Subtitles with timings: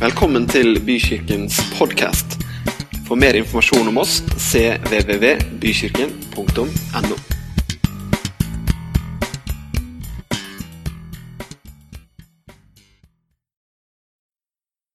[0.00, 2.40] Velkommen til Bykirkens podkast.
[3.04, 7.16] For mer informasjon om oss cvvvbykirken.no.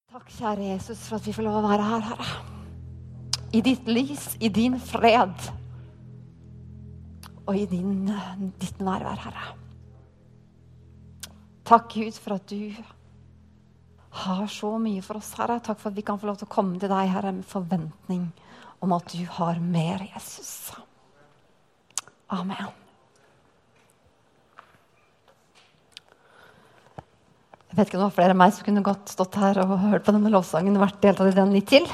[0.09, 2.29] Takk, kjære Jesus, for at vi får lov å være her, Herre.
[3.53, 5.37] I ditt lys, i din fred
[7.45, 8.09] og i din,
[8.57, 9.53] ditt nærvær, Herre.
[11.61, 12.73] Takk, Gud, for at du
[14.15, 15.59] har så mye for oss, Herre.
[15.63, 18.29] Takk for at vi kan få lov til å komme til deg, Herre, med forventning
[18.83, 20.71] om at du har mer, Jesus.
[22.31, 22.71] Amen.
[27.69, 29.73] Jeg vet ikke om det var flere enn meg som kunne godt stått her og
[29.81, 31.87] hørt på denne lovsangen og vært deltatt i den litt til.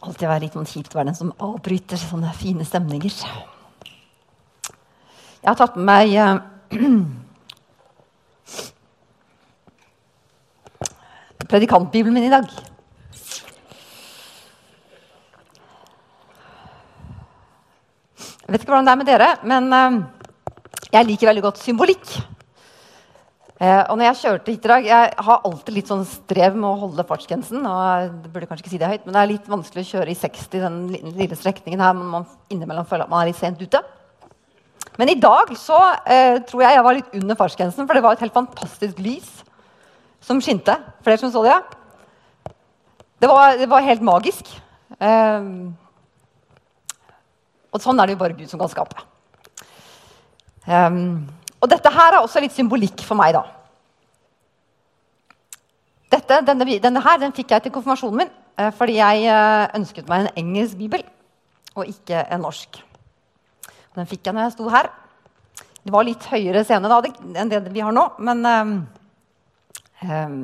[0.00, 3.12] Alltid være litt sånn kjipt å være den som avbryter sånne fine stemninger.
[5.38, 6.38] Jeg har tatt med meg eh,
[11.48, 12.44] predikantbibelen min i dag.
[18.48, 19.96] Jeg vet ikke hvordan det er med dere, men eh,
[20.94, 22.06] jeg liker veldig godt symbolikk.
[23.58, 26.68] Eh, og når Jeg kjørte hit i dag, jeg har alltid litt sånn strev med
[26.70, 27.66] å holde fartsgrensen.
[27.66, 30.10] og jeg burde kanskje ikke si Det høyt, men det er litt vanskelig å kjøre
[30.12, 30.76] i 60 den
[31.18, 31.92] lille strekningen her.
[31.98, 33.82] Men man innimellom føler at man er litt sent ute.
[34.98, 35.78] Men i dag så
[36.10, 39.28] eh, tror jeg jeg var litt under fartsgrensen, for det var et helt fantastisk lys
[40.24, 40.74] som skinte.
[41.06, 41.54] Flere som så det?
[41.54, 41.62] Ja?
[43.18, 44.50] Det var, det var helt magisk.
[44.98, 45.46] Eh,
[47.68, 49.06] og sånn er det jo bare Gud som kan skape.
[50.66, 50.98] Eh,
[51.58, 53.46] og dette her er også litt symbolikk for meg, da.
[56.08, 60.08] Dette, denne, denne her den fikk jeg til konfirmasjonen min eh, fordi jeg eh, ønsket
[60.08, 61.04] meg en engelsk bibel
[61.76, 62.80] og ikke en norsk.
[63.96, 64.90] Den fikk jeg når jeg sto her.
[65.82, 67.00] Det var litt høyere scene da
[67.40, 68.72] enn det vi har nå, men um,
[70.04, 70.38] um,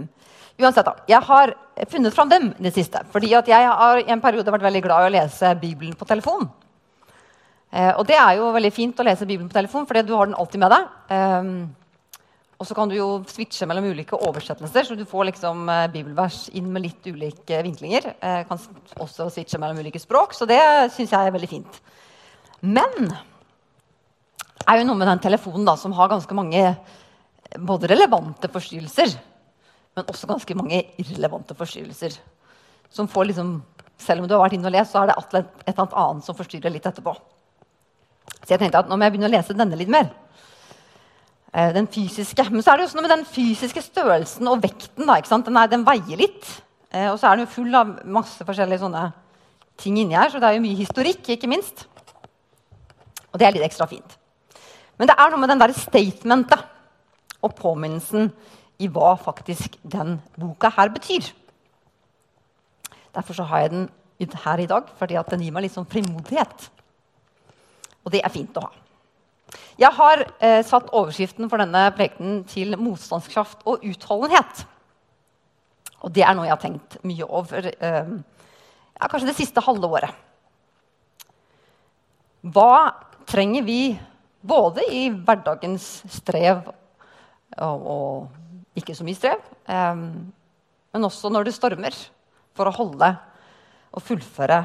[0.56, 0.94] uansett, da.
[1.10, 1.52] Jeg har
[1.90, 3.02] funnet fram dem i det siste.
[3.12, 6.48] Fordi jeg har i en periode vært veldig glad i å lese Bibelen på telefon.
[7.74, 10.30] Eh, og det er jo veldig fint å lese Bibelen på telefon, fordi du har
[10.30, 10.92] den alltid med deg.
[11.10, 11.56] Um,
[12.54, 16.46] og så kan du jo switche mellom ulike oversettelser, så du får liksom eh, bibelvers
[16.54, 18.12] inn med litt ulike vinklinger.
[18.14, 18.62] Eh, kan
[19.02, 20.62] også switche mellom ulike språk, så det
[20.94, 21.80] syns jeg er veldig fint.
[22.62, 23.10] Men
[24.68, 26.62] er jo noe med den telefonen da, som har ganske mange
[27.60, 29.14] både relevante forstyrrelser,
[29.94, 32.16] men også ganske mange irrelevante forstyrrelser.
[32.90, 33.62] Som får liksom,
[33.98, 36.34] Selv om du har vært inne og lest, så er det et eller annet som
[36.34, 37.12] forstyrrer litt etterpå.
[38.42, 40.08] Så jeg tenkte at nå må jeg begynne å lese denne litt mer.
[41.54, 42.48] Eh, den fysiske.
[42.50, 45.06] Men så er det jo noe med den fysiske størrelsen og vekten.
[45.06, 46.50] Da, den, er, den, veier litt.
[46.90, 49.04] Eh, og så er den jo full av masse forskjellige sånne
[49.78, 50.34] ting inni her.
[50.34, 51.86] Så det er jo mye historikk, ikke minst.
[53.30, 54.18] Og det er litt ekstra fint.
[54.98, 56.62] Men det er noe med den der statementet
[57.44, 58.30] og påminnelsen
[58.82, 61.26] i hva faktisk den boka her betyr.
[63.14, 63.90] Derfor så har jeg den
[64.44, 66.70] her i dag, fordi den gir meg litt sånn frimodighet.
[68.04, 68.72] Og det er fint å ha.
[69.78, 74.64] Jeg har eh, satt overskriften for denne prekenen til 'motstandskraft og utholdenhet'.
[76.04, 78.10] Og det er noe jeg har tenkt mye over eh,
[79.00, 80.10] ja, kanskje det siste halve året.
[82.44, 82.92] Hva
[83.26, 83.98] trenger vi
[84.44, 89.94] både i hverdagens strev og, og ikke så mye strev, eh,
[90.94, 91.96] men også når det stormer,
[92.54, 93.08] for å holde
[93.94, 94.60] og fullføre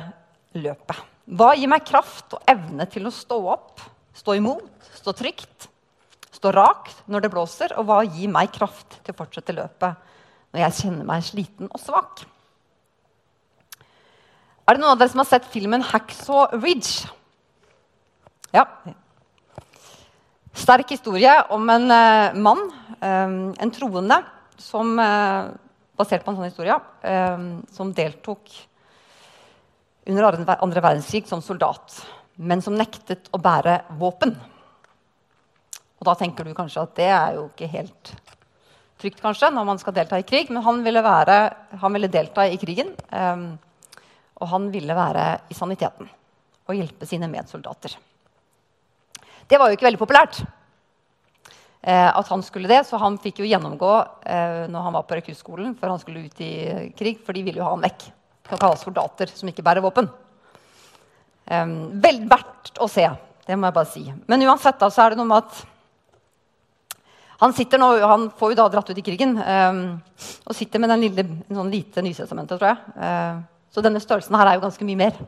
[0.58, 1.06] løpet?
[1.30, 3.84] Hva gir meg kraft og evne til å stå opp,
[4.18, 5.70] stå imot, stå trygt,
[6.34, 7.76] stå rakt når det blåser?
[7.78, 10.08] Og hva gir meg kraft til å fortsette løpet
[10.50, 12.26] når jeg kjenner meg sliten og svak?
[14.70, 17.10] Er det noen av dere som har sett filmen 'Hacksaw Ridge'?
[18.54, 18.66] Ja.
[20.58, 22.62] Sterk historie om en uh, mann,
[23.02, 24.18] um, en troende,
[24.60, 25.52] som uh,
[26.00, 28.50] basert på en sånn historie, um, som deltok
[30.10, 30.26] under
[30.58, 32.00] andre verdenskrig som soldat,
[32.42, 34.34] men som nektet å bære våpen.
[36.00, 38.14] Og da tenker du kanskje at det er jo ikke helt
[39.00, 40.50] trygt kanskje, når man skal delta i krig.
[40.52, 41.40] Men han ville, være,
[41.82, 43.52] han ville delta i krigen, um,
[44.40, 46.10] og han ville være i saniteten
[46.70, 47.96] og hjelpe sine medsoldater.
[49.50, 53.50] Det var jo ikke veldig populært uh, at han skulle det, så han fikk jo
[53.50, 56.54] gjennomgå uh, når han var på rekruttskolen før han skulle ut i
[56.98, 58.12] krig, for de ville jo ha han vekk
[58.50, 60.08] kan kalles soldater som ikke bærer våpen.
[61.50, 63.06] Um, vel verdt å se,
[63.46, 64.06] det må jeg bare si.
[64.30, 65.60] Men uansett da, så er det noe med at
[67.40, 69.84] han sitter nå, han får jo da dratt ut i krigen um,
[70.44, 72.96] og sitter med den lille, sånn lite Nytestamentet, tror jeg.
[73.00, 73.40] Uh,
[73.72, 75.22] så denne størrelsen her er jo ganske mye mer.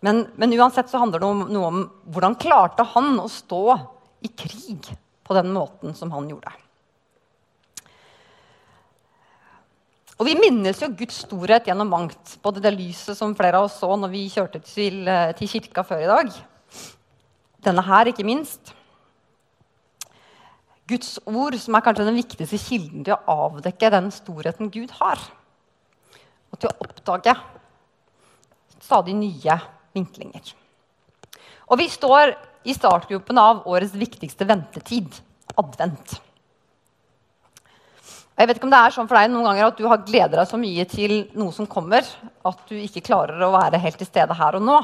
[0.00, 3.62] Men, men uansett så handler det om, noe om hvordan klarte han å stå
[4.24, 4.88] i krig
[5.26, 6.52] på den måten som han gjorde.
[10.20, 12.34] Og vi minnes jo Guds storhet gjennom mangt.
[12.44, 15.84] Både det lyset som flere av oss så når vi kjørte til, eh, til kirka
[15.84, 16.34] før i dag.
[17.64, 18.74] Denne her, ikke minst.
[20.90, 25.20] Guds ord, som er kanskje den viktigste kilden til å avdekke den storheten Gud har.
[26.52, 27.36] Og til å oppdage
[28.80, 29.60] stadig nye
[29.96, 30.54] vinklinger.
[31.70, 32.34] Og vi står
[32.68, 35.14] i startgropen av årets viktigste ventetid
[35.60, 36.18] advent.
[38.40, 40.38] Jeg vet ikke om det er sånn for deg noen ganger at du har gleda
[40.38, 42.06] deg så mye til noe som kommer,
[42.48, 44.78] at du ikke klarer å være helt til stede her og nå.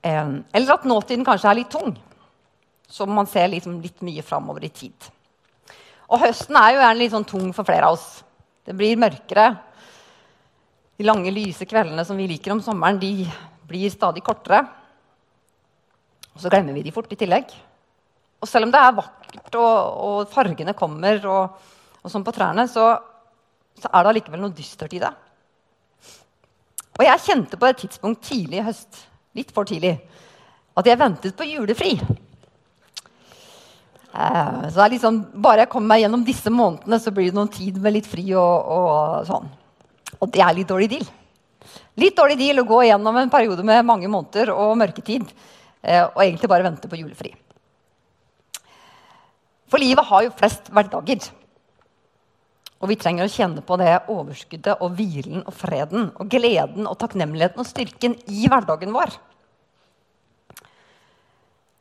[0.00, 1.92] Eller at nåtiden kanskje er litt tung,
[2.88, 5.10] så man ser liksom litt mye framover i tid.
[6.08, 8.08] Og høsten er jo gjerne litt sånn tung for flere av oss.
[8.64, 9.50] Det blir mørkere.
[11.00, 13.24] De lange, lyse kveldene som vi liker om sommeren, de
[13.70, 14.60] blir stadig kortere.
[16.34, 17.56] Og så glemmer vi de fort i tillegg.
[18.40, 21.70] Og selv om det er vakkert, og, og fargene kommer, og
[22.00, 22.94] og sånn på trærne, så,
[23.76, 25.10] så er det allikevel noe dystert i det.
[26.96, 29.04] Og jeg kjente på et tidspunkt tidlig i høst,
[29.36, 29.94] litt for tidlig,
[30.80, 31.92] at jeg ventet på julefri.
[34.10, 37.36] Eh, så det er liksom, Bare jeg kommer meg gjennom disse månedene, så blir det
[37.36, 38.24] noen tid med litt fri.
[38.32, 39.48] Og, og sånn.
[40.20, 41.06] Og det er litt dårlig deal.
[42.00, 46.20] Litt dårlig deal å gå gjennom en periode med mange måneder og mørketid eh, og
[46.22, 47.32] egentlig bare vente på julefri.
[49.70, 51.30] For livet har jo flest hverdager.
[52.80, 56.96] Og vi trenger å kjenne på det overskuddet og hvilen og freden og gleden og
[57.00, 59.12] takknemligheten og styrken i hverdagen vår.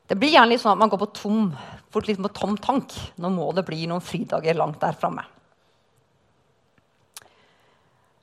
[0.10, 1.42] Det blir gjerne litt sånn at man går på tom,
[1.94, 5.24] fort litt på tom tank Nå må det bli noen fridager langt der framme.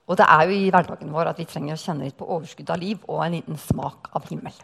[0.06, 2.70] Og det er jo i hverdagen vår at vi trenger å kjenne litt på overskudd
[2.70, 4.55] av liv og en liten smak av himmel.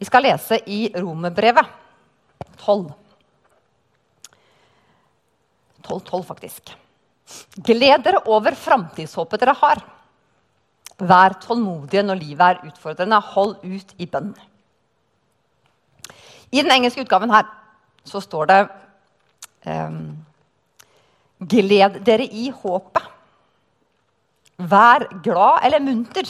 [0.00, 1.72] Vi skal lese i Romerbrevet
[2.60, 2.92] 12.
[5.84, 6.72] 12-12, faktisk.
[7.56, 9.82] Gled dere over framtidshåpet dere har.
[11.00, 13.20] Vær tålmodige når livet er utfordrende.
[13.32, 14.32] Hold ut i bønn.
[16.50, 17.46] I den engelske utgaven her
[18.04, 18.58] så står det
[19.68, 20.18] um,
[21.40, 23.06] Gled dere i håpet.
[24.60, 26.28] Vær glad eller munter.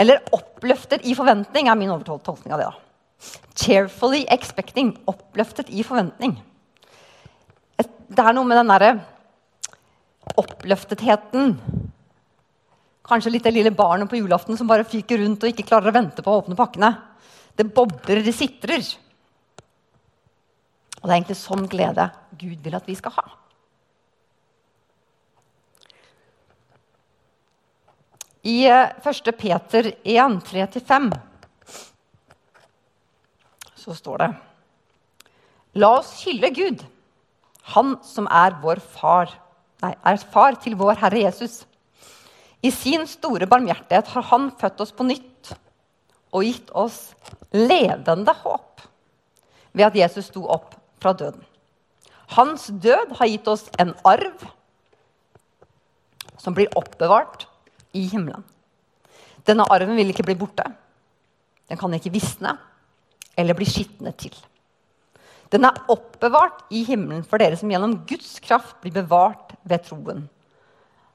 [0.00, 2.70] Eller oppløftet i forventning, er min overtolkning av det.
[2.70, 3.36] da.
[3.54, 4.96] Cheerfully expecting.
[5.06, 6.38] Oppløftet i forventning
[8.12, 8.92] det er noe med den derre
[10.38, 11.54] oppløftetheten.
[13.06, 15.96] Kanskje litt det lille barnet på julaften som bare fyker rundt og ikke klarer å
[15.96, 16.92] vente på å åpne pakkene.
[17.56, 18.84] Det bobler, det sitrer.
[21.00, 23.24] Og det er egentlig sånn glede Gud vil at vi skal ha.
[28.42, 29.26] I 1.
[29.26, 31.12] Eh, Peter 1, 3-5
[33.82, 34.32] så står det
[35.82, 36.82] La oss hylle Gud
[37.72, 39.30] han som er vår far,
[39.82, 41.62] nei, er far til vår Herre Jesus.
[42.62, 45.52] I sin store barmhjertighet har han født oss på nytt
[46.32, 47.12] og gitt oss
[47.54, 48.82] levende håp
[49.72, 51.42] ved at Jesus sto opp fra døden.
[52.34, 54.46] Hans død har gitt oss en arv
[56.40, 57.46] som blir oppbevart
[57.92, 58.44] i himmelen.
[59.46, 60.64] Denne arven vil ikke bli borte.
[61.68, 62.56] Den kan ikke visne
[63.38, 64.34] eller bli skitnet til.
[65.52, 70.24] Den er oppbevart i himmelen for dere som gjennom Guds kraft blir bevart ved troen.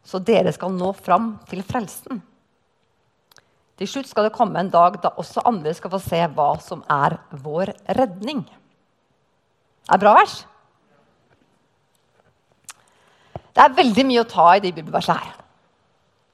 [0.06, 2.22] Så dere skal nå fram til frelsen.
[3.78, 6.84] Til slutt skal det komme en dag da også andre skal få se hva som
[6.90, 8.46] er vår redning.
[8.46, 10.40] Det er bra vers.
[13.54, 15.36] Det er veldig mye å ta i de bibelversene her.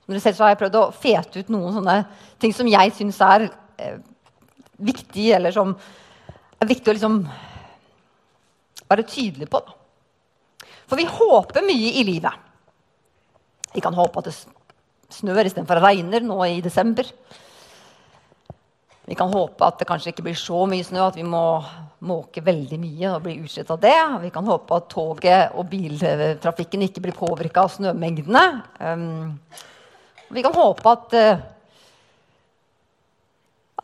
[0.03, 1.97] Som dere ser så har jeg prøvd å fete ut noen sånne
[2.41, 3.47] ting som jeg syns er
[3.79, 4.01] eh,
[4.83, 5.71] viktig, eller som
[6.59, 7.21] er viktig å liksom
[8.89, 9.61] være tydelig på.
[10.91, 12.51] For vi håper mye i livet.
[13.73, 14.35] Vi kan håpe at det
[15.13, 17.07] snør istedenfor regner nå i desember.
[19.03, 21.43] Vi kan håpe at det kanskje ikke blir så mye snø at vi må
[22.03, 23.97] måke veldig mye og bli utslett av det.
[24.23, 28.45] Vi kan håpe at toget og biltrafikken ikke blir påvirka av snømengdene.
[28.79, 29.39] Um,
[30.33, 31.43] vi kan håpe at, uh,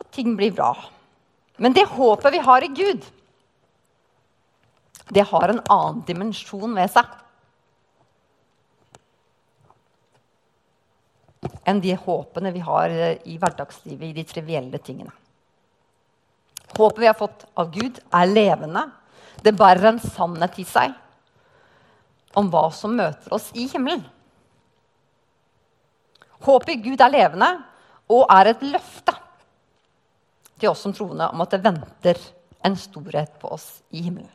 [0.00, 0.74] at ting blir bra.
[1.60, 3.06] Men det håpet vi har i Gud,
[5.10, 7.16] det har en annen dimensjon ved seg
[11.68, 15.12] enn de håpene vi har i hverdagslivet, i de trivielle tingene.
[16.76, 18.86] Håpet vi har fått av Gud, er levende.
[19.42, 20.94] Det bærer en sannhet i seg
[22.38, 24.04] om hva som møter oss i himmelen.
[26.44, 27.48] Håpet i Gud er levende
[28.10, 29.14] og er et løfte
[30.60, 32.20] til oss som troende om at det venter
[32.66, 34.30] en storhet på oss i himmelen.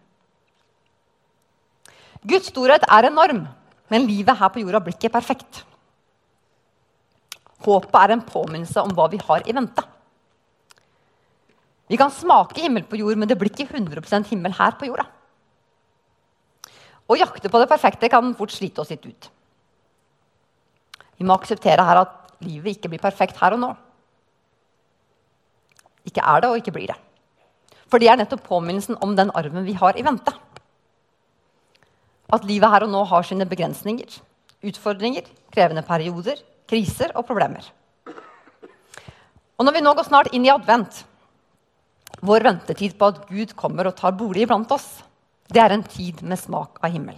[2.25, 3.43] Guds storhet er enorm,
[3.93, 5.61] men livet her på jorda blir ikke perfekt.
[7.65, 9.83] Håpet er en påminnelse om hva vi har i vente.
[11.85, 15.05] Vi kan smake himmel på jord, men det blir ikke 100% himmel her på jorda.
[17.05, 19.29] Å jakte på det perfekte kan fort slite oss litt ut.
[21.17, 23.71] Vi må akseptere her at livet ikke blir perfekt her og nå.
[26.05, 26.97] Ikke er det, og ikke blir det.
[27.89, 30.33] For det er nettopp påminnelsen om den arven vi har i vente.
[32.33, 34.19] At livet her og nå har sine begrensninger,
[34.65, 37.65] utfordringer, krevende perioder, kriser og problemer.
[39.55, 41.03] Og når vi nå går snart inn i advent,
[42.25, 44.87] vår ventetid på at Gud kommer og tar bolig iblant oss,
[45.51, 47.17] det er en tid med smak av himmel.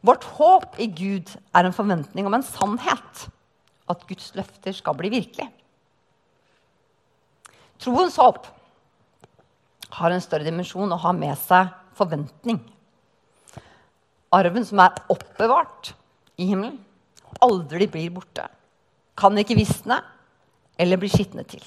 [0.00, 3.26] Vårt håp i Gud er en forventning om en sannhet.
[3.88, 5.48] At Guds løfter skal bli virkelig.
[7.78, 8.46] Troens håp
[9.98, 12.60] har en større dimensjon og har med seg forventning.
[14.34, 15.94] Arven som er oppbevart
[16.38, 16.76] i himmelen,
[17.42, 18.44] aldri blir borte.
[19.18, 20.02] Kan ikke visne
[20.78, 21.64] eller bli skitne til.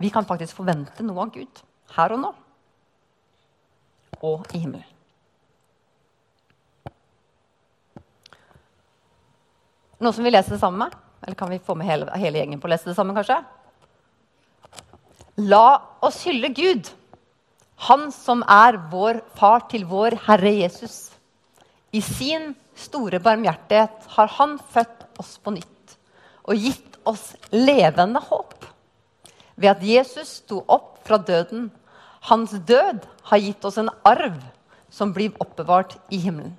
[0.00, 1.60] Vi kan faktisk forvente noe av Gud
[1.96, 2.30] her og nå
[4.20, 4.99] og i himmelen.
[10.00, 10.94] Noen som vil lese det sammen med?
[11.20, 13.36] Eller kan vi få med hele, hele gjengen på å lese det sammen, kanskje?
[15.50, 16.88] La oss hylle Gud,
[17.88, 21.14] Han som er vår far til vår Herre Jesus.
[21.96, 25.96] I sin store barmhjertighet har Han født oss på nytt
[26.44, 28.66] og gitt oss levende håp
[29.60, 31.68] ved at Jesus sto opp fra døden.
[32.28, 34.40] Hans død har gitt oss en arv
[34.92, 36.56] som blir oppbevart i himmelen.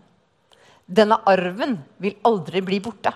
[0.86, 3.14] Denne arven vil aldri bli borte,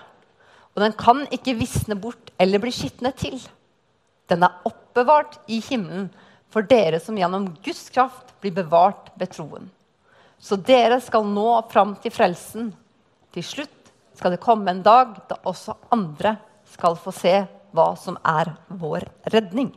[0.76, 3.38] og den kan ikke visne bort eller bli skitnet til.
[4.28, 6.10] Den er oppbevart i himmelen
[6.52, 9.70] for dere som gjennom Guds kraft blir bevart ved troen.
[10.36, 12.68] Så dere skal nå fram til frelsen.
[13.32, 16.36] Til slutt skal det komme en dag da også andre
[16.68, 17.34] skal få se
[17.76, 19.72] hva som er vår redning.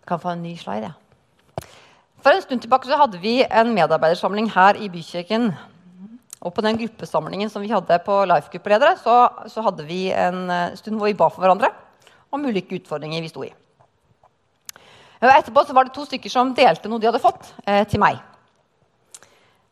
[0.00, 1.09] Jeg kan få en ny slide, ja.
[2.20, 5.50] For en stund tilbake så hadde vi en medarbeidersamling her i Bykirken.
[6.40, 9.16] Og på den gruppesamlingen som vi hadde på Life-gruppeledere, så,
[9.48, 11.68] så, hadde vi en eh, stund hvor vi ba for hverandre
[12.32, 13.50] om ulike utfordringer vi sto i.
[15.20, 18.20] Og etterpå var det to stykker som delte noe de hadde fått, eh, til meg.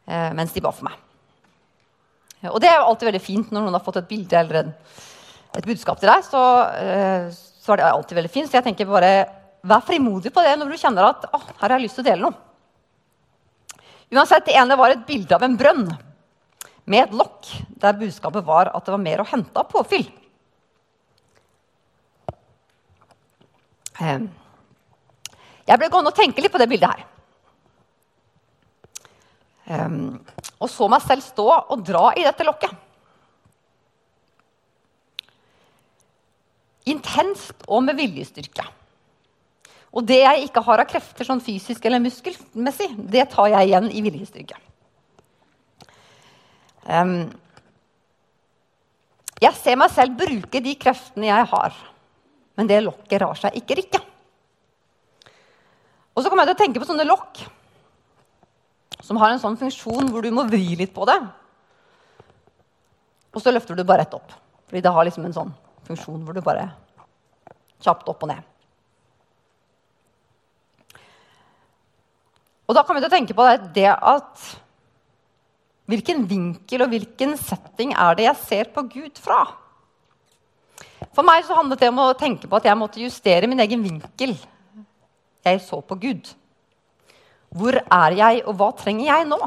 [0.08, 0.96] Eh, mens de ba for meg.
[2.48, 4.74] Og det er jo alltid veldig fint når noen har fått et bilde eller en,
[5.58, 6.24] et budskap til deg.
[6.24, 6.42] Så,
[6.80, 8.50] eh, så, er det alltid veldig fint.
[8.50, 9.12] Så jeg tenker bare
[9.68, 12.08] vær frimodig på det når du kjenner at oh, her har jeg lyst til å
[12.10, 12.44] dele noe.
[14.08, 15.84] Uansett, Det ene var et bilde av en brønn
[16.88, 20.06] med et lokk der budskapet var at det var mer å hente av påfyll.
[24.00, 24.24] Eh,
[25.68, 27.06] jeg ble gående og tenke litt på det bildet her.
[29.68, 30.16] Um,
[30.64, 32.72] og så meg selv stå og dra i dette lokket.
[36.88, 38.64] Intenst og med viljestyrke.
[39.94, 43.88] Og det jeg ikke har av krefter sånn fysisk eller muskelmessig, det tar jeg igjen
[43.88, 44.58] i viljestyrke.
[46.88, 47.28] Um,
[49.38, 51.76] jeg ser meg selv bruke de kreftene jeg har,
[52.58, 54.00] men det lokket rar seg ikke rikke.
[56.16, 57.44] Og så kommer jeg til å tenke på sånne lokk
[59.06, 61.16] som har en sånn funksjon hvor du må vri litt på det.
[63.32, 64.34] Og så løfter du bare rett opp.
[64.68, 65.52] Fordi det har liksom en sånn
[65.86, 66.66] funksjon hvor du bare
[67.84, 68.42] kjapt opp og ned.
[72.68, 74.48] Og da kommer vi til å tenke på det, at
[75.88, 79.40] Hvilken vinkel og hvilken setting er det jeg ser på Gud fra?
[81.16, 83.80] For meg så handlet det om å tenke på at jeg måtte justere min egen
[83.80, 84.36] vinkel
[85.48, 86.28] jeg så på Gud.
[87.48, 89.38] Hvor er jeg, og hva trenger jeg nå?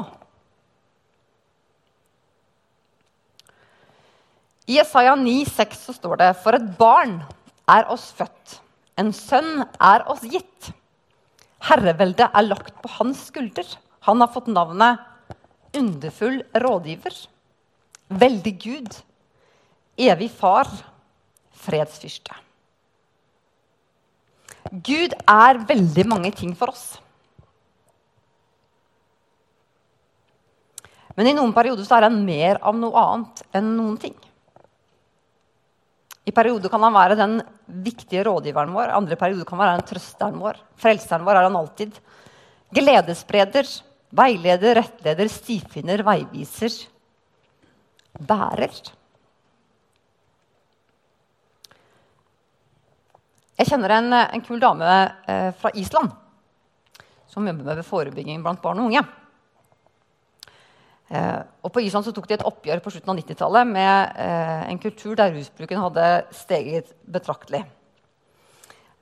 [4.66, 7.20] I Isaiah 9,6 så står det For et barn
[7.70, 8.58] er oss født,
[8.98, 10.72] en sønn er oss gitt.
[11.62, 13.66] Herreveldet er lagt på hans skulder.
[14.08, 15.08] Han har fått navnet
[15.72, 17.14] Underfull rådgiver,
[18.12, 18.96] veldig Gud,
[19.96, 20.68] evig far,
[21.64, 22.34] fredsfyrste.
[24.84, 26.84] Gud er veldig mange ting for oss.
[31.16, 34.14] Men i noen perioder er han mer av noe annet enn noen ting.
[36.22, 37.40] I perioder kan han være den
[37.82, 38.94] viktige rådgiveren vår.
[38.94, 40.60] andre perioder kan han være den trøsteren vår.
[40.78, 41.98] Frelseren vår er han alltid.
[42.72, 43.66] Gledesspreder,
[44.10, 46.88] veileder, rettleder, stifinner, veiviser.
[48.12, 48.92] bærer.
[53.58, 54.84] Jeg kjenner en, en kul dame
[55.28, 56.12] eh, fra Island
[57.32, 59.02] som jobber med forebygging blant barn og unge.
[61.12, 64.80] Eh, og På Island tok de et oppgjør på slutten av 90-tallet med eh, en
[64.80, 67.60] kultur der rusbruken hadde steget betraktelig.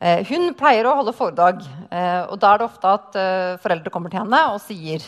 [0.02, 3.16] Eh, hun pleier å holde foredrag, og da er det ofte at
[3.60, 5.04] foreldre kommer til henne og sier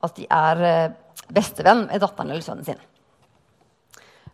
[0.00, 0.62] at de er
[1.30, 2.80] bestevenn med datteren eller sønnen sin.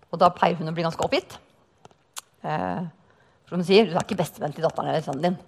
[0.08, 1.36] Og da pleier hun å bli ganske oppgitt.
[2.40, 5.40] for hun sier du er ikke bestevenn til datteren eller sønnen din.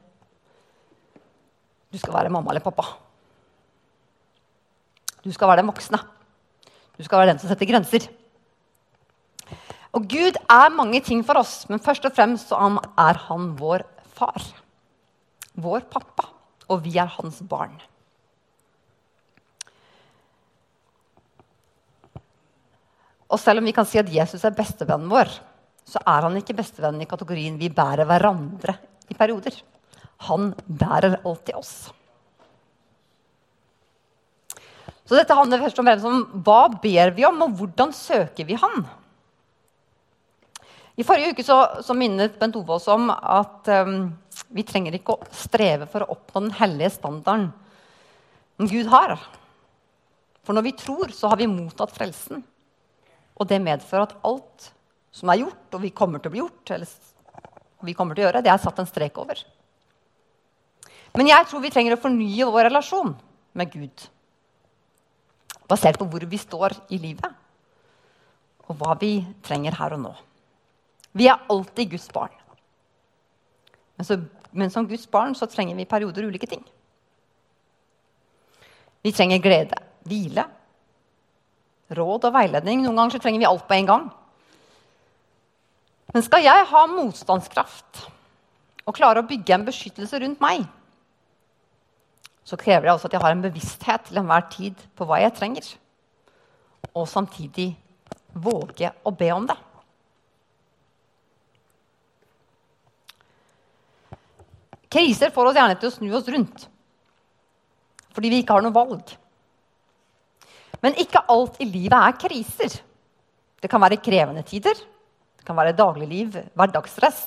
[1.89, 3.08] Du skal være mamma eller pappa.
[5.25, 6.01] Du skal være den voksne.
[6.99, 8.09] Du skal være den som setter grenser.
[9.97, 13.87] Og Gud er mange ting for oss, men først og fremst er han vår
[14.19, 14.43] far.
[15.59, 16.29] Vår pappa.
[16.69, 17.79] Og vi er hans barn.
[23.29, 25.31] Og selv om vi kan si at Jesus er bestevennen vår,
[25.89, 28.77] så er han ikke bestevennen i kategorien vi bærer hverandre
[29.09, 29.55] i perioder.
[30.29, 31.75] Han bærer alltid oss.
[35.09, 38.59] Så dette handler først og fremst om hva ber vi om, og hvordan søker vi
[38.61, 38.83] Han?
[40.99, 44.11] I forrige uke så, så minnet Bent Ove oss om at um,
[44.53, 47.53] vi trenger ikke å streve for å oppnå den hellige standarden
[48.59, 49.15] Gud har.
[50.43, 52.43] For når vi tror, så har vi mottatt frelsen.
[53.39, 54.73] Og det medfører at alt
[55.15, 58.29] som er gjort, og vi kommer til å bli gjort, eller vi kommer til å
[58.29, 59.41] gjøre, det er satt en strek over.
[61.15, 63.15] Men jeg tror vi trenger å fornye vår relasjon
[63.57, 64.09] med Gud.
[65.69, 67.29] Basert på hvor vi står i livet,
[68.69, 70.15] og hva vi trenger her og nå.
[71.17, 72.33] Vi er alltid Guds barn.
[73.99, 74.19] Men, så,
[74.53, 76.63] men som Guds barn så trenger vi perioder ulike ting.
[79.03, 80.45] Vi trenger glede, hvile,
[81.97, 82.83] råd og veiledning.
[82.85, 84.09] Noen ganger så trenger vi alt på en gang.
[86.15, 88.05] Men skal jeg ha motstandskraft
[88.89, 90.65] og klare å bygge en beskyttelse rundt meg,
[92.49, 95.35] så krever det altså at jeg har en bevissthet til enhver tid på hva jeg
[95.37, 95.67] trenger.
[96.97, 97.75] Og samtidig
[98.33, 99.57] våge å be om det.
[104.89, 106.69] Kriser får oss gjerne til å snu oss rundt
[108.19, 109.13] fordi vi ikke har noe valg.
[110.83, 112.73] Men ikke alt i livet er kriser.
[113.63, 114.75] Det kan være krevende tider.
[115.39, 117.21] Det kan være dagligliv, hverdagsstress.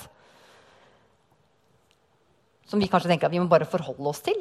[2.68, 4.36] Som vi kanskje tenker at vi må bare forholde oss til.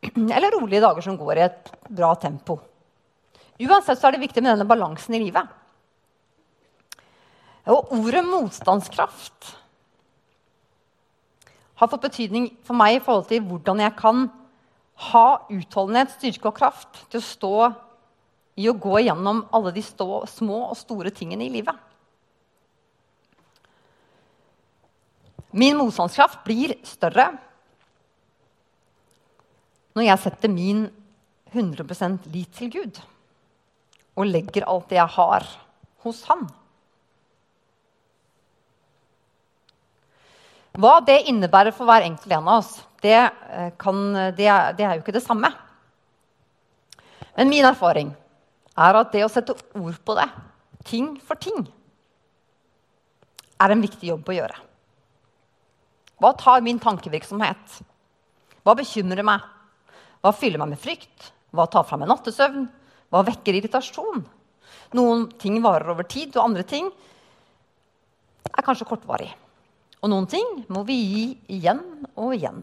[0.36, 2.58] Eller rolige dager som går i et bra tempo.
[3.60, 5.56] Uansett så er det viktig med denne balansen i livet.
[7.70, 9.50] Og ordet motstandskraft
[11.80, 14.26] har fått betydning for meg i forhold til hvordan jeg kan
[15.10, 17.52] ha utholdenhet, styrke og kraft til å stå
[18.60, 21.76] i å gå igjennom alle de stå, små og store tingene i livet.
[25.56, 27.32] Min motstandskraft blir større
[29.96, 30.84] når jeg setter min
[31.50, 33.00] 100% lit til Gud
[34.18, 35.46] og legger alt det jeg har,
[36.04, 36.46] hos Han.
[40.80, 42.70] Hva det innebærer for hver enkelt en av oss,
[43.02, 43.98] det, eh, kan,
[44.36, 45.50] det, er, det er jo ikke det samme.
[47.36, 48.12] Men min erfaring
[48.78, 50.28] er at det å sette ord på det,
[50.88, 51.66] ting for ting,
[53.60, 54.60] er en viktig jobb å gjøre.
[56.20, 57.80] Hva tar min tankevirksomhet?
[58.64, 59.44] Hva bekymrer meg?
[60.20, 61.30] Hva fyller meg med frykt?
[61.54, 62.66] Hva tar fra meg nattesøvn?
[63.10, 64.24] Hva vekker irritasjon?
[64.96, 66.90] Noen ting varer over tid, og andre ting
[68.50, 69.30] er kanskje kortvarig.
[70.00, 71.24] Og noen ting må vi gi
[71.56, 71.82] igjen
[72.14, 72.60] og igjen.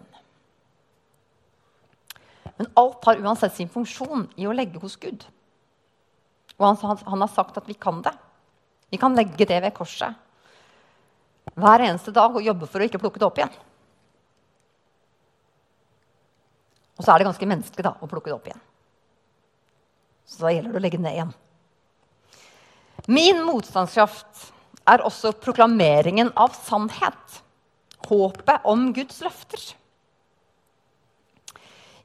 [2.57, 5.25] Men alt har uansett sin funksjon i å legge hos Gud.
[6.57, 8.13] Og han, han, har sagt at vi kan det.
[8.89, 10.23] Vi kan legge det ved korset
[11.57, 13.53] hver eneste dag og jobbe for å ikke plukke det opp igjen.
[16.97, 18.63] Og så er det ganske menneskelig da, å plukke det opp igjen.
[20.27, 21.33] Så da gjelder det å legge det ned igjen.
[23.07, 24.47] Min motstandskraft
[24.87, 27.41] er også proklameringen av sannhet.
[28.07, 29.61] Håpet om Guds løfter.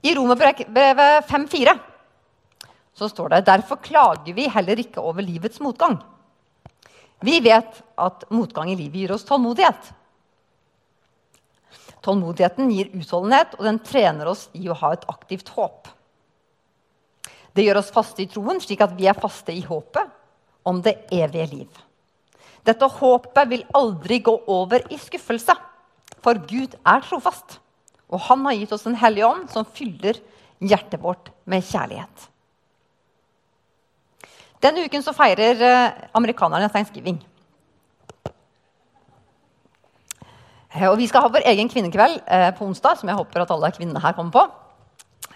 [0.03, 1.75] I Romerbrevet 5,4
[2.99, 5.97] så står det derfor klager vi heller ikke over livets motgang.
[7.23, 9.93] Vi vet at motgang i livet gir oss tålmodighet.
[12.03, 15.91] Tålmodigheten gir utholdenhet, og den trener oss i å ha et aktivt håp.
[17.55, 20.11] Det gjør oss faste i troen, slik at vi er faste i håpet
[20.67, 21.83] om det evige liv.
[22.67, 25.55] Dette håpet vil aldri gå over i skuffelse,
[26.23, 27.59] for Gud er trofast.
[28.13, 30.21] Og han har gitt oss en hellig ånd, som fyller
[30.63, 32.29] hjertet vårt med kjærlighet.
[34.63, 37.17] Denne uken feirer eh, amerikanerne thanksgiving.
[38.29, 38.31] Eh,
[40.73, 43.73] og vi skal ha vår egen kvinnekveld eh, på onsdag, som jeg håper at alle
[43.77, 44.45] kvinnene her kommer på.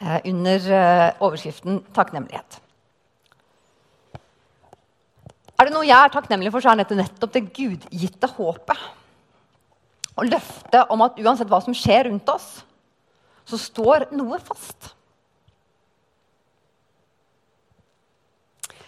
[0.01, 2.61] Eh, under eh, overskriften 'takknemlighet'.
[5.57, 8.81] Er det noe jeg er takknemlig for, så er det nettopp det gudgitte håpet.
[10.16, 12.64] Og løftet om at uansett hva som skjer rundt oss,
[13.46, 14.92] så står noe fast.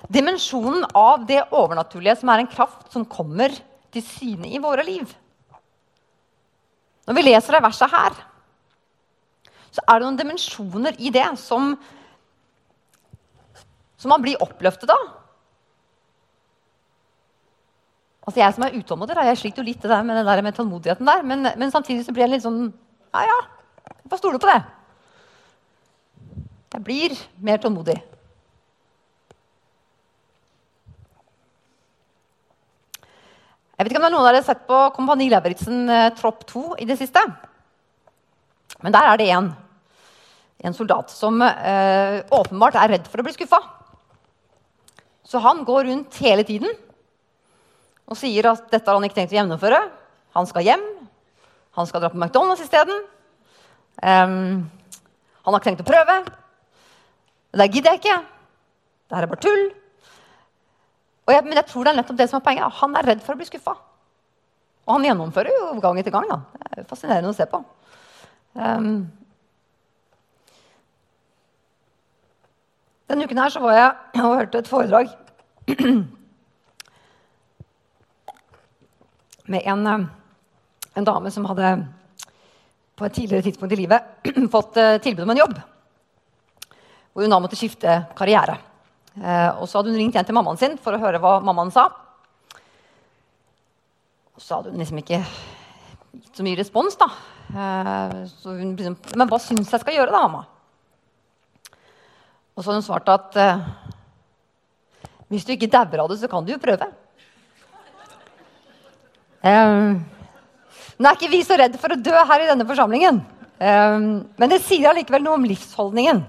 [0.09, 3.53] Dimensjonen av det overnaturlige som er en kraft som kommer
[3.93, 5.09] til syne i våre liv.
[7.09, 8.17] Når vi leser det verset her,
[9.73, 11.71] så er det noen dimensjoner i det som,
[13.97, 15.07] som man blir oppløftet av.
[18.29, 20.57] Altså Jeg som er utålmodig, jeg sliter jo litt det der med det der med
[20.57, 21.25] tålmodigheten der.
[21.25, 22.67] Men, men, samtidig så blir jeg litt sånn
[23.15, 23.39] Ja, ja,
[23.89, 24.59] jeg får stole på det.
[26.75, 27.97] Jeg blir mer tålmodig.
[33.79, 36.09] Jeg vet ikke om det er noen av dere har sett på Kompani Lauritzen eh,
[36.19, 37.21] Tropp 2 i det siste.
[38.83, 39.53] Men der er det en,
[40.67, 43.61] en soldat som eh, åpenbart er redd for å bli skuffa.
[45.23, 46.75] Så han går rundt hele tiden
[48.11, 49.79] og sier at dette har han ikke tenkt å gjennomføre.
[50.35, 50.87] Han skal hjem.
[51.79, 53.05] Han skal dra på McDonald's isteden.
[54.03, 54.65] Um,
[55.45, 56.23] han har ikke tenkt å prøve.
[57.55, 58.23] Det der gidder jeg ikke.
[59.07, 59.69] Det her er bare tull.
[61.29, 62.77] Jeg, men jeg tror det er nettopp det som er poenget.
[62.81, 63.75] Han er redd for å bli skuffa.
[64.89, 66.27] Og han gjennomfører jo gang etter gang.
[66.31, 66.39] Da.
[66.73, 67.59] Det er fascinerende å se på.
[68.57, 69.13] Um,
[73.09, 73.91] denne uken her så var jeg
[74.25, 75.07] og hørte et foredrag
[79.53, 80.07] med en, eh,
[80.97, 81.69] en, dame som hadde
[82.97, 84.01] på et tidligere tidspunkt i livet
[84.55, 85.55] fått uh, tilbud om en jobb.
[87.13, 88.57] Hvor hun da måtte skifte karriere.
[89.19, 91.73] Uh, og så hadde hun ringt igjen til mammaen sin for å høre hva mammaen
[91.75, 91.89] sa.
[94.39, 97.09] Og så hadde hun liksom ikke gitt så mye respons, da.
[97.51, 100.45] så hun, liksom, Men hva syns jeg skal gjøre, da, mamma?
[102.55, 103.39] Og så hadde hun svart at
[105.29, 106.89] hvis du ikke dauer av det, så kan du jo prøve.
[109.45, 110.01] Um,
[110.99, 113.21] nå er ikke vi så redd for å dø her i denne forsamlingen.
[113.61, 114.09] Um,
[114.41, 116.23] men det sier allikevel noe om livsholdningen.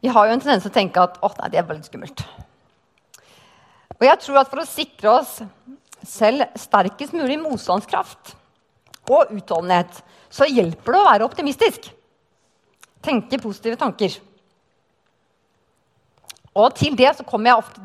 [0.00, 2.24] Vi har jo en tendens til å tenke at oh, nei, det er veldig skummelt.
[3.98, 5.34] Og jeg tror at for å sikre oss
[6.08, 8.32] selv sterkest mulig motstandskraft
[9.10, 9.98] og utholdenhet,
[10.32, 11.90] så hjelper det å være optimistisk.
[13.04, 14.16] Tenke positive tanker.
[16.56, 17.84] Og til det så kommer jeg ofte,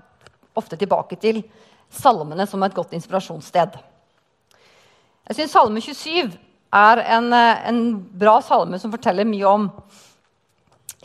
[0.55, 1.43] ofte tilbake til
[1.91, 3.75] salmene som et godt inspirasjonssted.
[5.25, 6.35] Jeg syns Salme 27
[6.75, 9.69] er en, eh, en, bra salme som forteller mye om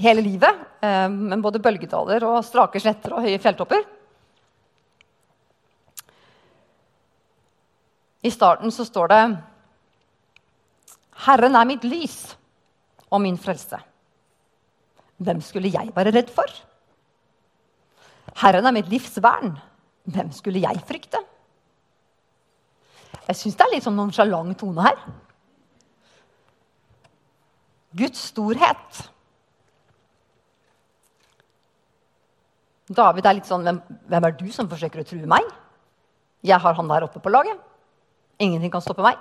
[0.01, 0.67] hele livet.
[0.81, 3.85] Eh, med både bølgedaler og strake sletter og høye fjelltopper.
[8.21, 9.23] I starten så står det
[11.25, 12.19] Herren er mitt lys
[13.11, 13.79] og min frelse.
[15.21, 16.49] Hvem skulle jeg være redd for?
[18.41, 19.57] Herren er mitt livs vern.
[20.09, 21.21] Hvem skulle jeg frykte?
[23.27, 25.03] Jeg syns det er litt sånn nonsjalant tone her.
[28.01, 29.03] Guds storhet.
[32.91, 33.79] David er litt sånn hvem,
[34.11, 35.47] hvem, er du som forsøker å true meg?
[36.43, 37.59] Jeg har han der oppe på laget.
[38.43, 39.19] Ingenting kan stoppe meg.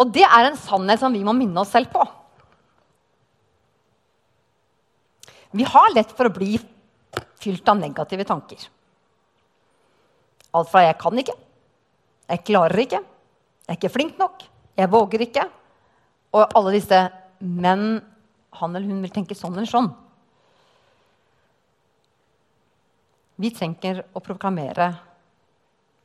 [0.00, 2.04] Og det er en sannhet som vi må minne oss selv på.
[5.52, 6.54] Vi har lett for å bli
[7.42, 8.62] fylt av negative tanker.
[10.54, 11.36] Alt fra 'jeg kan ikke',
[12.28, 15.50] 'jeg klarer ikke', 'jeg er ikke flink nok', 'jeg våger ikke',
[16.32, 18.02] og alle disse 'men
[18.52, 20.01] han eller hun vil tenke sånn eller sånn'.
[23.42, 24.92] Vi trenger å proklamere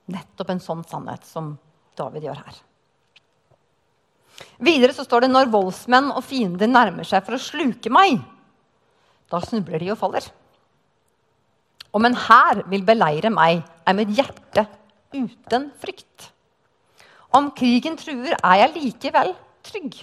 [0.09, 1.51] nettopp en sånn sannhet som
[1.97, 2.57] David gjør her.
[4.61, 8.17] Videre så står det når voldsmenn og fiender nærmer seg for å sluke meg,
[9.29, 10.25] da snubler de og faller.
[11.93, 14.65] Om en hær vil beleire meg, er mitt hjerte
[15.13, 16.29] uten frykt.
[17.37, 19.33] Om krigen truer, er jeg likevel
[19.67, 19.97] trygg.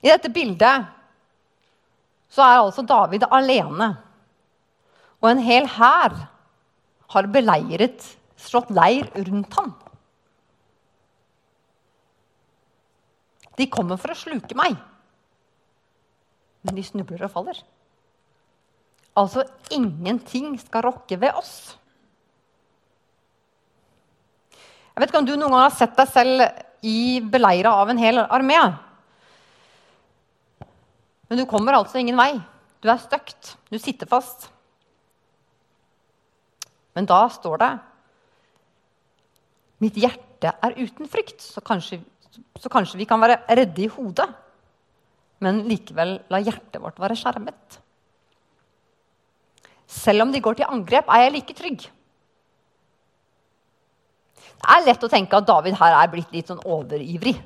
[0.00, 0.88] I dette bildet
[2.30, 3.90] så er altså David alene.
[5.20, 6.16] Og en hel hær
[7.12, 8.04] har beleiret,
[8.40, 9.74] slått leir rundt ham.
[13.60, 14.78] De kommer for å sluke meg,
[16.64, 17.58] men de snubler og faller.
[19.20, 21.74] Altså ingenting skal rokke ved oss.
[24.94, 28.00] Jeg vet ikke om du noen gang har sett deg selv i beleira av en
[28.00, 28.58] hel armé.
[31.28, 32.32] Men du kommer altså ingen vei.
[32.80, 33.54] Du er støkt.
[33.68, 34.48] Du sitter fast.
[36.96, 37.70] Men da står det
[39.80, 42.02] Mitt hjerte er uten frykt, så kanskje,
[42.60, 44.26] så kanskje vi kan være redde i hodet,
[45.40, 47.78] men likevel la hjertet vårt være skjermet.
[49.90, 51.86] Selv om de går til angrep, er jeg like trygg.
[54.60, 57.38] Det er lett å tenke at David her er blitt litt sånn overivrig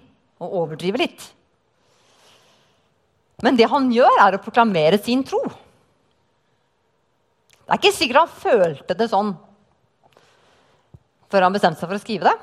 [0.43, 1.29] og overdriver litt.
[3.47, 5.41] Men det han gjør, er å proklamere sin tro.
[7.75, 9.33] Det er ikke sikkert han følte det sånn
[11.33, 12.35] før han bestemte seg for å skrive det.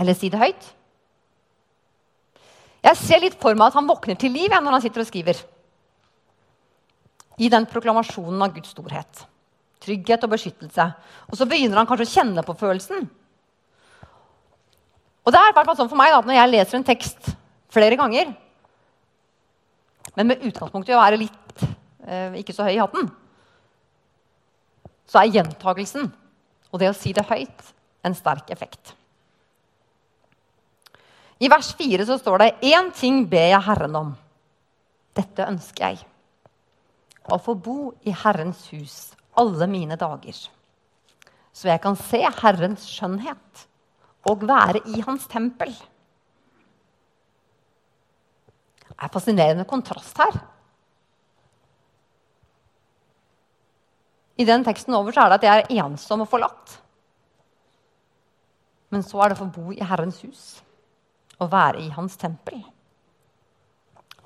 [0.00, 0.68] Eller si det høyt.
[2.88, 5.44] Jeg ser litt for meg at han våkner til liv når han sitter og skriver.
[7.36, 9.26] I den proklamasjonen av Guds storhet.
[9.84, 10.88] Trygghet og beskyttelse.
[11.28, 13.04] Og så begynner han kanskje å kjenne på følelsen.
[15.20, 17.34] Og det er sånn for meg da, når jeg leser en tekst
[17.72, 18.32] flere ganger,
[20.16, 21.66] men med utgangspunkt i å være litt
[22.08, 23.12] eh, ikke så høy i hatten,
[25.12, 26.08] så er gjentagelsen
[26.72, 27.72] og det å si det høyt
[28.06, 28.94] en sterk effekt.
[31.42, 34.12] I vers 4 så står det én ting ber jeg Herren om.
[35.12, 36.06] Dette ønsker jeg.
[37.28, 38.96] Å få bo i Herrens hus
[39.38, 40.38] alle mine dager.
[41.52, 43.66] Så jeg kan se Herrens skjønnhet
[44.30, 45.74] og være i hans tempel.
[48.86, 50.38] Det er en fascinerende kontrast her.
[54.36, 56.78] I den teksten over så er det at jeg er ensom og forlatt.
[58.92, 60.44] Men så er det å få bo i Herrens hus
[61.40, 62.60] og være i Hans tempel.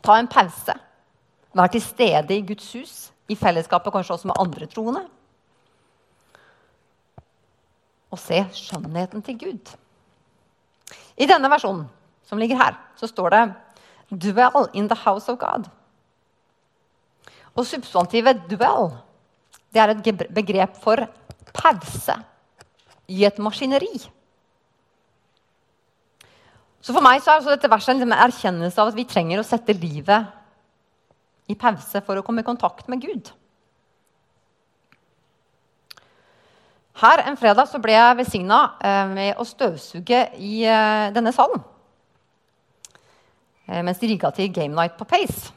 [0.05, 0.75] Ta en pause.
[1.57, 2.95] Vær til stede i Guds hus,
[3.29, 5.07] i fellesskapet kanskje også med andre troende.
[8.13, 9.73] Og se skjønnheten til Gud.
[11.17, 11.87] I denne versjonen
[12.27, 13.55] som ligger her, så står det
[14.11, 15.71] 'dwell in the house of God'.
[17.57, 19.06] Og substantivet 'dwell'
[19.75, 21.07] det er et begrep for
[21.57, 22.17] pause
[23.09, 23.95] i et maskineri.
[26.81, 29.75] Så For meg så er dette verset en erkjennelse av at vi trenger å sette
[29.75, 30.31] livet
[31.51, 33.33] i pause for å komme i kontakt med Gud.
[36.97, 41.61] Her en fredag så ble jeg velsigna eh, med å støvsuge i eh, denne salen.
[43.67, 45.53] Eh, mens de rigga til Game Night på Pace.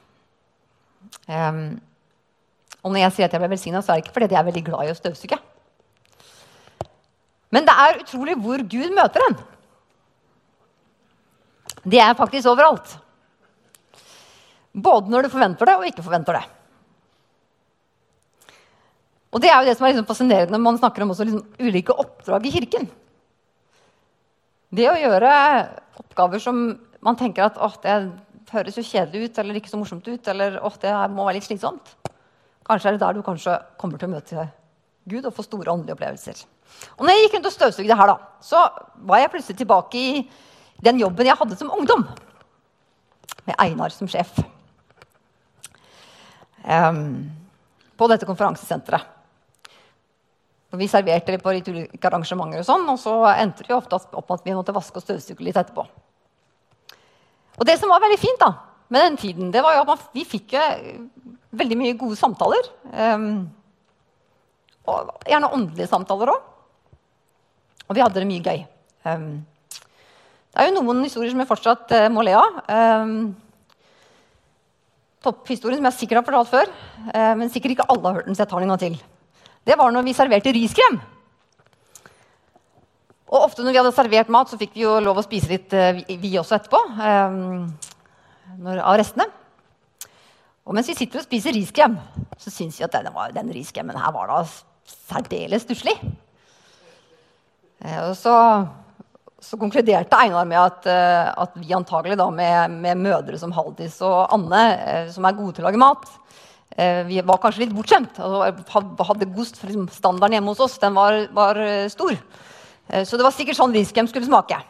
[2.84, 4.48] Og når jeg sier at jeg ble velsigna, så er det ikke fordi jeg er
[4.48, 5.40] veldig glad i å støvsuge.
[7.50, 9.38] Men det er utrolig hvor Gud møter en.
[11.84, 12.94] Det er faktisk overalt.
[14.74, 16.46] Både når du forventer det, og ikke forventer det.
[19.30, 21.94] Og det er jo det som er liksom fascinerende når man snakker om liksom ulike
[21.94, 22.88] oppdrag i kirken.
[24.74, 25.30] Det å gjøre
[26.02, 26.62] oppgaver som
[27.06, 27.98] man tenker at det
[28.54, 31.94] høres jo kjedelig ut eller ikke så morsomt ut, eller det må være litt slitsomt.
[32.70, 34.48] Kanskje er det der du kanskje kommer til å møte
[35.10, 36.44] Gud og få store åndelige opplevelser.
[37.00, 38.62] Og når jeg gikk rundt og støvsugde her, da, så
[39.10, 40.12] var jeg plutselig tilbake i
[40.86, 42.06] den jobben jeg hadde som ungdom.
[43.48, 44.38] Med Einar som sjef.
[46.62, 47.32] Um,
[47.98, 49.16] på dette konferansesenteret.
[50.78, 54.36] Vi serverte på litt ulike arrangementer, og sånn, og så endte det ofte opp med
[54.36, 55.88] at vi måtte vaske og støvsuge litt etterpå.
[57.58, 58.52] Og det som var veldig fint da,
[58.94, 60.54] med den tiden, det var jo at vi fikk
[61.56, 62.70] veldig mye gode samtaler.
[62.94, 63.48] Um,
[64.90, 66.48] og gjerne åndelige samtaler òg.
[67.90, 68.66] Og vi hadde det mye gøy.
[69.06, 69.30] Um,
[70.50, 72.60] det er jo noen historier som jeg fortsatt uh, må le av.
[72.70, 73.14] Um,
[75.26, 76.74] topphistorien som jeg sikkert har fortalt før,
[77.14, 78.38] uh, men sikkert ikke alle har hørt den.
[78.38, 79.00] så jeg tar den til.
[79.66, 81.00] Det var når vi serverte riskrem.
[83.30, 85.74] Og ofte når vi hadde servert mat, så fikk vi jo lov å spise litt
[85.74, 86.82] uh, vi, også etterpå.
[88.60, 89.30] Av restene.
[90.70, 91.96] Og mens vi sitter og spiser riskrem,
[92.38, 94.44] så syns vi at denne, denne riskremen her var da
[94.86, 95.96] særdeles stusslig.
[97.82, 98.36] Eh, og så,
[99.42, 103.98] så, konkluderte Einar med at, eh, at vi antagelig da med, med, mødre som Haldis
[104.06, 106.10] og Anne, eh, som er gode til å lage mat,
[107.10, 108.20] vi var kanskje litt bortskjemt.
[108.24, 111.58] og hadde god liksom, Standarden hjemme hos oss den var, var
[111.92, 112.14] stor.
[113.04, 114.62] Så det var sikkert sånn riskrem skulle smake.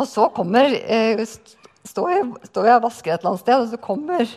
[0.00, 0.74] Og så kommer
[1.92, 4.32] står jeg, står jeg og vasker et eller annet sted, og så kommer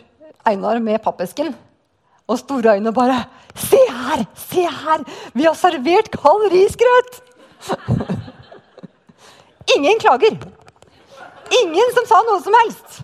[0.46, 1.54] Einar med pappesken.
[2.26, 4.26] Og store øyne bare 'Se her!
[4.34, 5.04] Se her!
[5.32, 7.22] Vi har servert kald risgrøt!'
[9.76, 10.36] Ingen klager.
[11.62, 13.02] Ingen som sa noe som helst.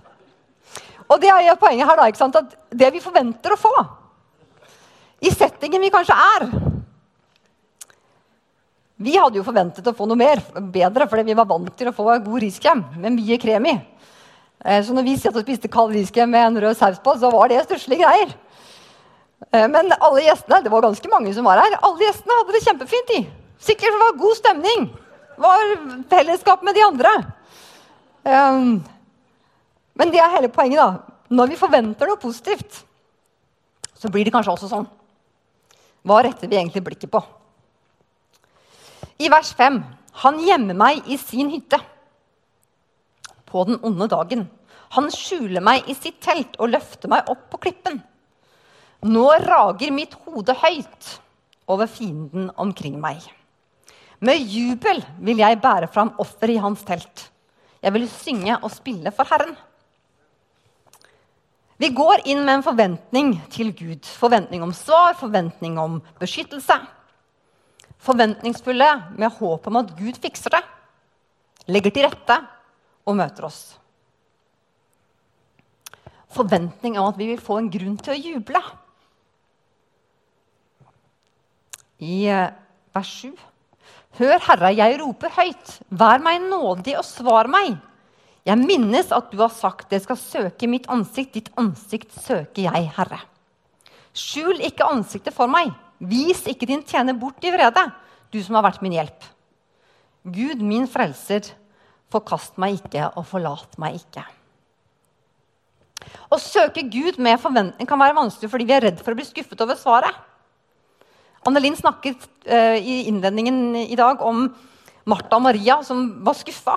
[1.08, 2.36] Og det er poenget her, da, ikke sant?
[2.36, 3.72] at det vi forventer å få
[5.22, 6.48] i settingen vi kanskje er
[9.02, 10.42] Vi hadde jo forventet å få noe mer,
[10.74, 13.74] bedre, fordi vi var vant til å få god riskrem med mye krem i.
[14.64, 17.48] Eh, så når vi satt og spiste kald med en rød saus på, så var
[17.48, 18.34] det stusslige greier.
[19.50, 22.64] Eh, men alle gjestene, det var ganske mange som var her, alle gjestene hadde det
[22.66, 23.10] kjempefint.
[23.18, 23.26] i.
[23.58, 24.90] Sikkert var god stemning.
[25.38, 25.76] Var
[26.10, 27.10] fellesskap med de andre.
[28.22, 28.84] Um,
[29.94, 30.78] men det er hele poenget.
[30.78, 30.98] da.
[31.30, 32.84] Når vi forventer noe positivt,
[33.94, 34.86] så blir det kanskje også sånn.
[36.02, 37.22] Hva retter vi egentlig blikket på?
[39.18, 39.82] I vers 5.:
[40.22, 41.78] Han gjemmer meg i sin hytte
[43.52, 44.46] på den onde dagen.
[44.96, 48.00] Han skjuler meg i sitt telt og løfter meg opp på klippen.
[49.02, 51.16] Nå rager mitt hode høyt
[51.70, 53.22] over fienden omkring meg.
[54.22, 57.28] Med jubel vil jeg bære fram offer i hans telt.
[57.82, 59.56] Jeg vil synge og spille for Herren.
[61.82, 64.06] Vi går inn med en forventning til Gud.
[64.06, 66.76] Forventning om svar, forventning om beskyttelse.
[68.02, 70.62] Forventningsfulle med håp om at Gud fikser det,
[71.70, 72.38] legger til rette
[73.06, 73.60] og møter oss.
[76.32, 78.62] Forventning om at vi vil få en grunn til å juble.
[82.02, 82.52] I eh,
[82.96, 83.32] vers 7.
[84.18, 85.76] Hør, Herre, jeg roper høyt.
[85.88, 87.76] Vær meg nådig og svar meg.
[88.48, 91.36] Jeg minnes at du har sagt det skal søke mitt ansikt.
[91.36, 93.22] Ditt ansikt søker jeg, Herre.
[94.12, 95.70] Skjul ikke ansiktet for meg.
[96.02, 97.84] Vis ikke din tjener bort i vrede,
[98.34, 99.28] du som har vært min hjelp.
[100.22, 101.52] Gud, min frelser,
[102.12, 104.24] forkast meg ikke og forlat meg ikke.
[106.32, 109.26] Å søke Gud med forventning kan være vanskelig fordi vi er redd for å bli
[109.26, 110.16] skuffet over svaret.
[111.46, 114.46] Annelin snakket uh, i innledningen i dag om
[115.08, 116.76] Martha og Maria som var skuffa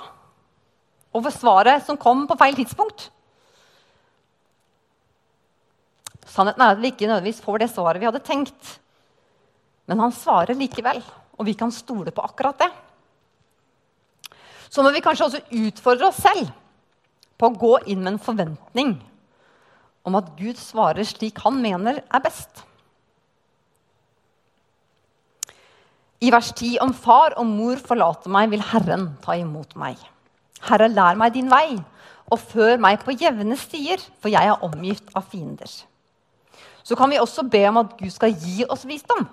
[1.16, 3.10] over svaret som kom på feil tidspunkt.
[6.26, 8.74] Sannheten er at vi ikke nødvendigvis får det svaret vi hadde tenkt.
[9.88, 11.00] Men han svarer likevel,
[11.38, 12.72] og vi kan stole på akkurat det.
[14.76, 16.50] Så må vi kanskje også utfordre oss selv
[17.40, 18.98] på å gå inn med en forventning
[20.06, 22.66] om at Gud svarer slik han mener er best.
[26.20, 30.00] I vers 10.: Om far og mor forlater meg, vil Herren ta imot meg.
[30.68, 31.78] Herre, lær meg din vei,
[32.32, 35.72] og før meg på jevne stier, for jeg er omgitt av fiender.
[36.84, 39.28] Så kan vi også be om at Gud skal gi oss visdom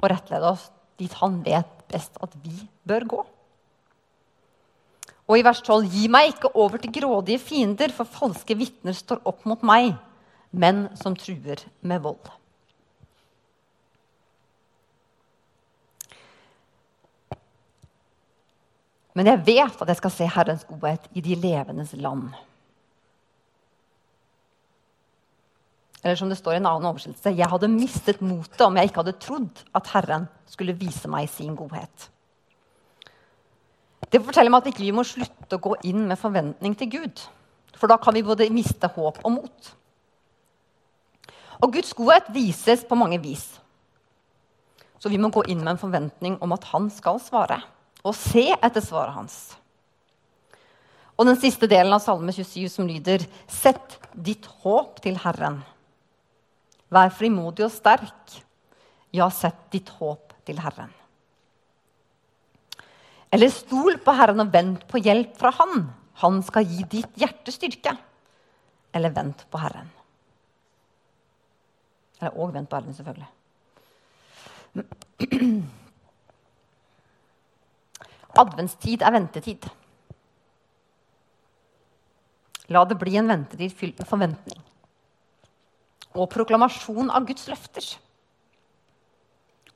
[0.00, 2.56] og rettlede oss dit han vet best at vi
[2.86, 3.24] bør gå.
[5.24, 9.22] Og i vers 12.: Gi meg ikke over til grådige fiender, for falske vitner står
[9.24, 9.94] opp mot meg,
[10.52, 12.32] menn som truer med vold.
[19.14, 22.32] Men jeg vet at jeg skal se Herrens godhet i de levendes land.
[26.02, 29.00] Eller som det står i en annen oversettelse Jeg hadde mistet motet om jeg ikke
[29.00, 32.10] hadde trodd at Herren skulle vise meg sin godhet.
[34.14, 37.22] Det forteller meg at vi ikke må slutte å gå inn med forventning til Gud.
[37.74, 39.70] For da kan vi både miste håp og mot.
[41.58, 43.42] Og Guds godhet vises på mange vis.
[45.02, 47.58] Så vi må gå inn med en forventning om at han skal svare
[48.04, 49.36] og se etter svaret hans.
[51.18, 55.62] Og den siste delen av Salme 27 som lyder Sett ditt håp til Herren.
[56.94, 58.38] Vær frimodig og sterk.
[59.14, 60.94] Ja, sett ditt håp til Herren.
[63.34, 65.88] Eller stol på Herren og vent på hjelp fra Han.
[66.22, 67.92] Han skal gi ditt hjerte styrke.
[68.94, 69.88] Eller vent på Herren.
[72.20, 73.30] Eller òg vent på Herren, selvfølgelig.
[78.44, 79.66] Adventstid er ventetid.
[82.74, 84.60] La det bli en ventetid fylt med forventning
[86.14, 87.86] og proklamasjon av Guds løfter.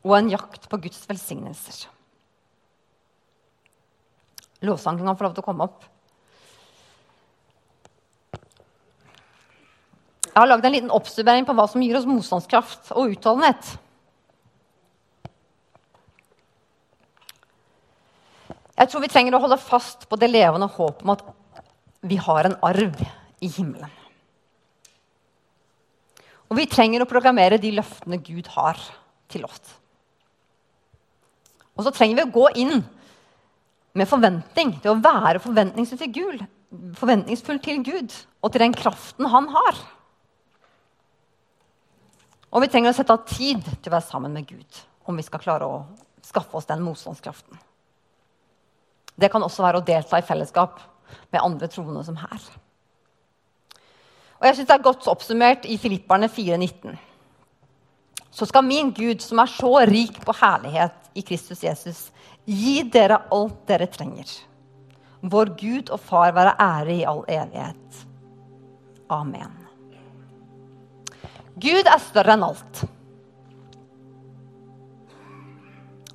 [0.07, 1.88] Og en jakt på Guds velsignelser.
[4.66, 5.87] Lovsangen kan få lov til å komme opp.
[10.29, 13.73] Jeg har lagd en liten oppsummering på hva som gir oss motstandskraft og utholdenhet.
[18.78, 21.24] Jeg tror vi trenger å holde fast på det levende håpet om at
[22.07, 23.01] vi har en arv
[23.43, 23.91] i himmelen.
[26.49, 28.78] Og vi trenger å programmere de løftene Gud har
[29.28, 29.74] til oss.
[31.74, 32.80] Og så trenger vi å gå inn
[33.99, 36.42] med forventning til å være forventningsfull til Gud,
[36.99, 39.80] forventningsfull til Gud og til den kraften han har.
[42.49, 45.24] Og vi trenger å sette av tid til å være sammen med Gud om vi
[45.24, 45.82] skal klare å
[46.24, 47.59] skaffe oss den motstandskraften.
[49.18, 50.80] Det kan også være å delta i fellesskap
[51.32, 52.49] med andre troende som her.
[54.38, 56.94] Og jeg synes Det er godt oppsummert i Filipperne 4,19.
[58.30, 62.12] Så skal min Gud, som er så rik på herlighet i Kristus Jesus,
[62.49, 64.28] gi dere alt dere trenger.
[65.20, 68.05] vår Gud og Far være ære i all evighet.
[69.11, 69.51] Amen.
[71.59, 72.84] Gud er større enn alt.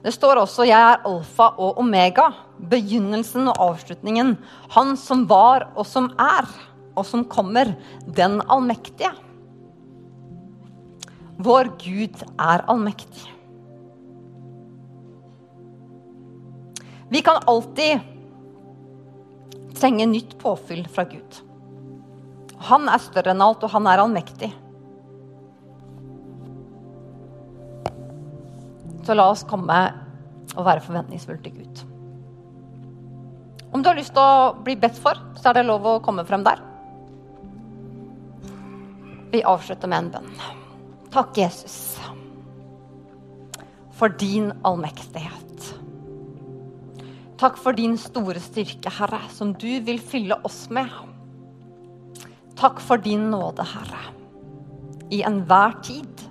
[0.03, 4.37] Det står også 'Jeg er alfa og omega', begynnelsen og avslutningen.
[4.69, 6.47] Han som var og som er,
[6.95, 7.75] og som kommer,
[8.07, 9.11] den allmektige.
[11.39, 13.31] Vår Gud er allmektig.
[17.13, 17.99] Vi kan alltid
[19.77, 21.35] trenge nytt påfyll fra Gud.
[22.57, 24.49] Han er større enn alt, og han er allmektig.
[29.05, 29.77] Så la oss komme
[30.55, 31.83] og være forventningsfulle til Gud.
[33.69, 36.25] Om du har lyst til å bli bedt for, så er det lov å komme
[36.25, 36.65] frem der.
[39.37, 40.33] Vi avslutter med en bønn.
[41.13, 41.77] Takk, Jesus,
[43.93, 45.73] for din allmektighet.
[47.43, 50.87] Takk for din store styrke, Herre, som du vil fylle oss med.
[52.55, 53.99] Takk for din nåde, Herre,
[55.11, 56.23] i enhver tid.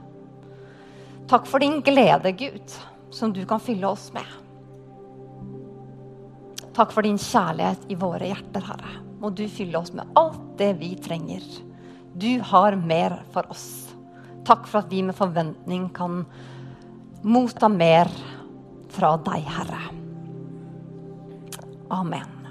[1.29, 2.79] Takk for din glede, Gud,
[3.13, 4.25] som du kan fylle oss med.
[6.73, 8.97] Takk for din kjærlighet i våre hjerter, Herre.
[9.21, 11.45] Må du fylle oss med alt det vi trenger.
[12.17, 13.67] Du har mer for oss.
[14.49, 16.23] Takk for at vi med forventning kan
[17.21, 18.09] motta mer
[18.89, 20.02] fra deg, Herre.
[21.93, 22.42] Amen.